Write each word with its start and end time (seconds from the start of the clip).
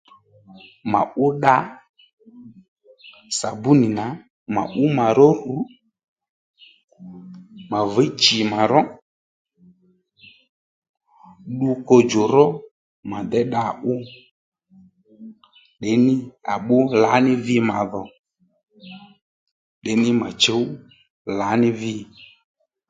Mà 0.91 0.99
ú 1.23 1.25
dda 1.41 1.55
sàbúnì 3.37 3.87
nà 3.97 4.05
mà 4.53 4.61
ú 4.81 4.83
mà 4.97 5.05
ró 5.17 5.27
rù 5.43 5.55
mà 7.71 7.79
vǐy 7.93 8.09
chì 8.21 8.37
mà 8.51 8.61
ró 8.71 8.79
ddu 11.55 11.69
kodjò 11.87 12.23
ró 12.35 12.45
mà 13.09 13.17
déy 13.31 13.45
dda 13.49 13.63
ú 13.91 13.93
tdení 15.77 16.13
à 16.53 16.55
bbú 16.61 16.77
lǎní 17.03 17.33
vi 17.45 17.55
màdhò 17.69 18.01
tdení 19.81 20.09
mà 20.21 20.29
chǔw 20.41 20.63
lǎní 21.39 21.69
vi 21.79 21.93